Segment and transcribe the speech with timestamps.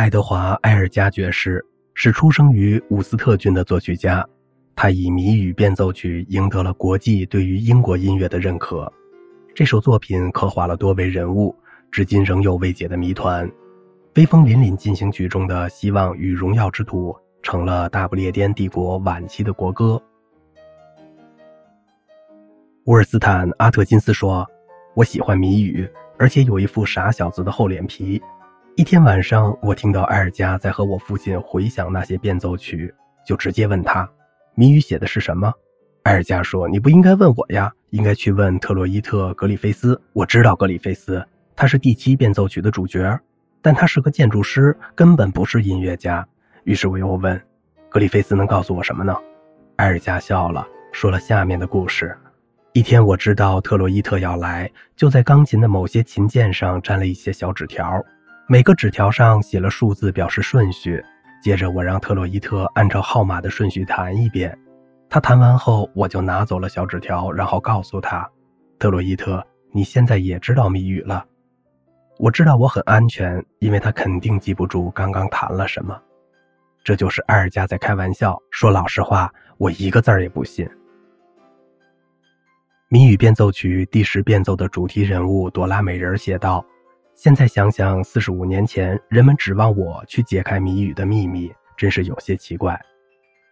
[0.00, 4.26] 爱德华·埃尔加爵士是出生于伍斯特郡的作曲家，
[4.74, 8.90] 他以谜语变奏曲赢得了国际对于英国音乐的认可。
[9.54, 11.54] 这首作品刻画了多维人物，
[11.90, 13.46] 至今仍有未解的谜团。
[14.14, 17.14] 《威风凛凛进行曲》中的“希望与荣耀之土”
[17.44, 20.02] 成了大不列颠帝国晚期的国歌。
[22.84, 24.48] 沃尔斯坦·阿特金斯说
[24.96, 28.18] ：“我喜欢谜语，而且有一副傻小子的厚脸皮。”
[28.76, 32.92] 一天晚上，我听到埃尔加在和我父亲回想那些变奏曲，
[33.26, 34.08] 就直接问他
[34.54, 35.52] ：“谜语写的是什么？”
[36.04, 40.00] 埃尔加说：“你不应该问我呀，应该去问特洛伊特·格里菲斯。
[40.12, 41.22] 我知道格里菲斯，
[41.54, 43.18] 他是第七变奏曲的主角，
[43.60, 46.26] 但他是个建筑师，根本不是音乐家。”
[46.64, 47.38] 于是我又问
[47.90, 49.14] ：“格里菲斯能告诉我什么呢？”
[49.76, 52.16] 埃尔加笑了，说了下面的故事：
[52.72, 58.02] 一天，我知道特洛伊特要来，就在钢琴的某些琴键上粘了一些小纸条。
[58.50, 61.00] 每个纸条上写了数字，表示顺序。
[61.40, 64.58] 接着，我让特洛伊特按照号码的顺序弹一遍。
[65.08, 68.28] 他弹完后，我就拿走了小纸条，然后告诉他
[68.76, 69.40] ：“特洛伊特，
[69.70, 71.24] 你现在也知道谜语了。
[72.18, 75.96] 我知道我很安全，因为他肯定记不住刚刚弹了什么。
[76.82, 78.36] 这就是埃尔加在开玩笑。
[78.50, 80.68] 说老实话，我一个字儿也不信。”
[82.90, 86.64] 谜语变奏曲第十变奏的主题人物朵拉美人写道。
[87.22, 92.80] 现在想想，四十五年前人们指望我去解开谜语的秘密，真是有些奇怪。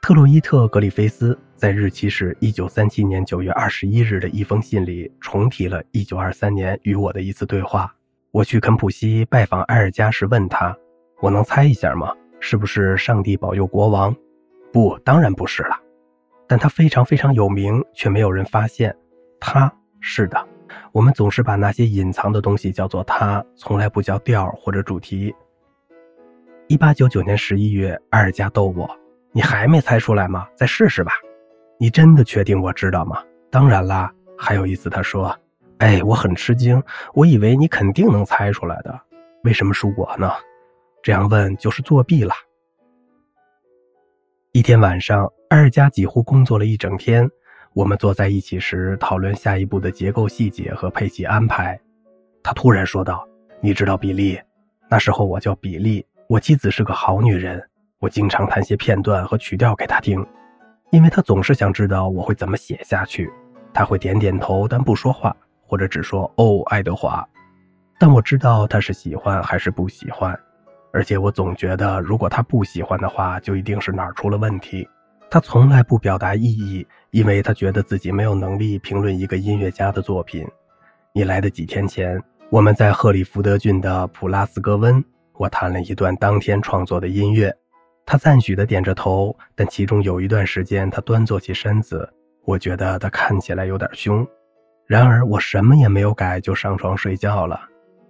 [0.00, 7.92] 特洛伊特·格里菲斯在日期是一九三七年九月二十一日的一封信里，重提了一九二三年与我的一次对话。
[8.30, 10.72] 我去肯普西拜访埃尔加时，问他
[11.20, 12.14] ：“我能猜一下吗？
[12.38, 14.14] 是不是上帝保佑国王
[14.72, 15.76] ？”“不，当然不是了。”
[16.46, 18.96] 但他非常非常有名，却没有人发现。
[19.40, 20.46] 他是的。
[20.96, 25.34] 我们总是把那些隐藏的东西叫做它，从来不叫调或者主题。
[26.68, 28.88] 一八九九年十一月，艾尔加逗我
[29.30, 30.48] ：“你还没猜出来吗？
[30.54, 31.12] 再试试吧。”
[31.78, 33.22] 你真的确定我知道吗？
[33.50, 34.10] 当然啦。
[34.38, 35.38] 还有一次，他说
[35.76, 38.98] ：“哎，我很吃惊，我以为你肯定能猜出来的。
[39.44, 40.32] 为什么是我呢？
[41.02, 42.32] 这样问就是作弊了。”
[44.52, 47.30] 一天晚上，艾尔加几乎工作了一整天。
[47.76, 51.78] 我们坐在一起时，讨论下一步的结构细节和配器安排。
[52.42, 53.28] 他突然说道
[53.60, 54.40] ：“你知道比利？
[54.88, 56.02] 那时候我叫比利。
[56.26, 57.62] 我妻子是个好女人，
[57.98, 60.26] 我经常弹些片段和曲调给她听，
[60.90, 63.30] 因为她总是想知道我会怎么写下去。
[63.74, 67.22] 她会点点头，但不说话，或者只说‘哦，爱德华’。
[68.00, 70.34] 但我知道她是喜欢还是不喜欢，
[70.94, 74.88] 而且我总觉得，如果她不喜欢的话，就一定是哪儿出了问题。
[75.30, 80.46] 他从来不表达异议。”因为他觉得自己没有能力评论一个音乐家的作品。
[81.14, 85.02] 你来的几天前，我们在赫里福德郡的普拉斯格温，
[85.38, 87.50] 我弹了一段当天创作的音乐。
[88.04, 92.06] 他赞许地点着头，但其中有一段时间，他端坐起身子，
[92.44, 94.26] 我觉得他看起来有点凶。
[94.86, 97.58] 然而我什么也没有改，就上床睡觉了。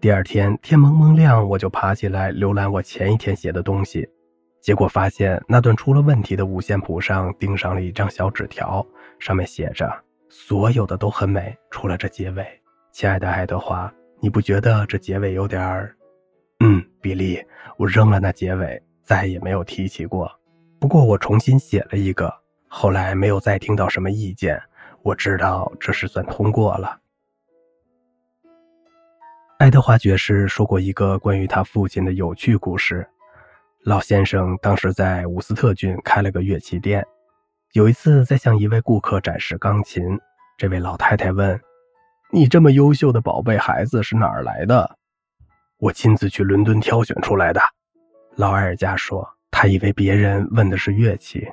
[0.00, 4.08] 第二天天蒙蒙亮，我就爬起来浏览我前一天写的东西。
[4.60, 8.84] 结果发现那段出了问题的五线谱上钉上了一张小纸条，
[9.18, 9.90] 上面写着
[10.28, 12.46] ：“所有的都很美，除了这结尾。”
[12.92, 15.94] 亲爱的爱德华，你不觉得这结尾有点儿……
[16.60, 17.40] 嗯，比利，
[17.76, 20.30] 我扔了那结尾，再也没有提起过。
[20.80, 22.34] 不过我重新写了一个，
[22.66, 24.60] 后来没有再听到什么意见。
[25.02, 26.98] 我知道这是算通过了。
[29.58, 33.08] 爱德华爵士说过一个关于他父亲的有趣故事。
[33.88, 37.02] 老先生当时在伍斯特郡开了个乐器店，
[37.72, 40.04] 有一次在向一位顾客展示钢琴，
[40.58, 41.58] 这位老太太问
[42.30, 44.98] ：“你这么优秀的宝贝孩子是哪儿来的
[45.80, 47.62] ？”“我亲自去伦敦挑选出来的。”
[48.36, 49.26] 老埃尔加说。
[49.50, 51.48] 他以为别人问的是乐器。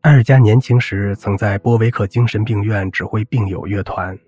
[0.00, 4.18] 埃尔加年轻时曾在波维克精神病院指挥病友乐团，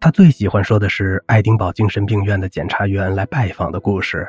[0.00, 4.26] 他最喜欢说的是爱丁堡精神病院的检察员来拜访的故事。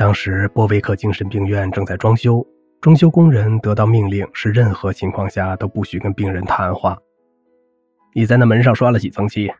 [0.00, 2.42] 当时波维克精神病院正在装修，
[2.80, 6.96] 装修工人得到命令，是任何情况下都不许跟病人谈话。
[8.14, 9.52] 你在那门上刷了几层漆？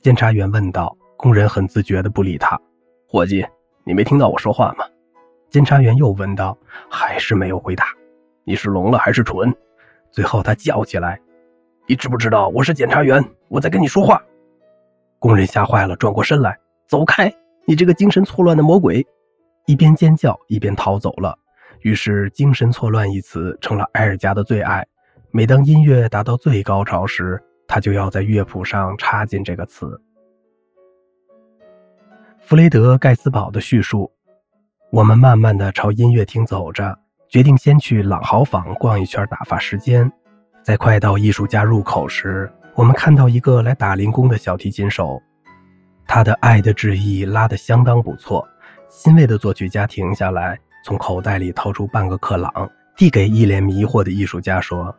[0.00, 0.96] 监察员问道。
[1.18, 2.58] 工人很自觉地不理他。
[3.06, 3.46] 伙计，
[3.84, 4.86] 你没听到我说话吗？
[5.50, 6.56] 监察员又问道，
[6.90, 7.84] 还是没有回答。
[8.44, 9.54] 你是聋了还是蠢？
[10.10, 11.20] 最后他叫起来
[11.86, 13.22] ：“你知不知道我是检察员？
[13.48, 14.22] 我在跟你说话。”
[15.20, 16.58] 工人吓坏了，转过身来
[16.88, 17.30] ：“走开！
[17.66, 19.06] 你这个精神错乱的魔鬼！”
[19.66, 21.36] 一边尖叫一边逃走了。
[21.82, 24.86] 于是“精神错乱”一词成了埃尔加的最爱。
[25.30, 30.00] 每当音乐达到最高潮时，他就要在乐谱上插进这个词。
[32.38, 34.10] 弗雷德·盖茨堡的叙述。
[34.90, 36.96] 我们慢慢地朝音乐厅走着，
[37.28, 40.10] 决定先去朗豪坊逛一圈打发时间。
[40.62, 45.20] 在快到艺术家入口时，我们看到一个来打零工的小提琴手，
[46.06, 48.46] 他的《爱的致意》拉得相当不错。
[48.88, 52.50] 欣慰的作曲家停下来，从口袋里掏出半个克朗，
[52.96, 54.94] 递给一脸迷惑的艺术家，说：“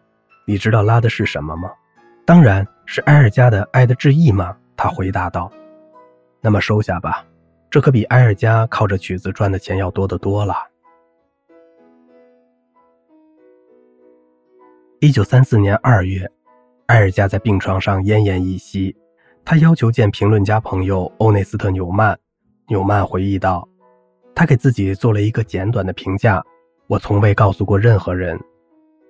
[0.46, 1.70] 你知道拉的是什么吗
[2.26, 5.52] ？”“当然是埃尔加的《爱的致意》吗？”他回答道。
[6.42, 7.26] “那么收下吧。”
[7.70, 10.56] 这可比埃尔加靠着曲子赚的钱要多得多了。
[15.02, 16.26] 一九三四年二月，
[16.88, 18.96] 埃尔加在病床上奄奄一息，
[19.44, 22.18] 他要求见评论家朋友欧内斯特·纽曼。
[22.70, 23.68] 纽曼回忆道
[24.38, 26.44] ：“他给自己做了一个简短的评价，
[26.86, 28.40] 我从未告诉过任何人，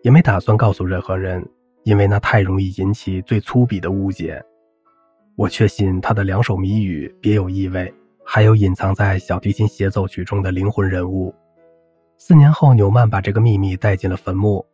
[0.01, 1.45] 也没打算告诉任何人，
[1.83, 4.41] 因为那太容易引起最粗鄙的误解。
[5.35, 7.94] 我确信他的两首谜语别有意味。”
[8.24, 11.35] 还有隐藏在小提琴协奏曲中的灵魂人物。
[12.18, 14.65] 四年后，纽曼把这个秘密带进了坟墓。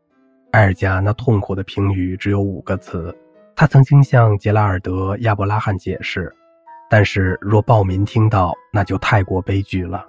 [0.51, 3.15] 埃尔加那痛苦的评语只有五个词。
[3.55, 6.31] 他曾经向杰拉尔德·亚伯拉罕解释，
[6.91, 10.03] 但是若暴民听到，那就太过悲剧了。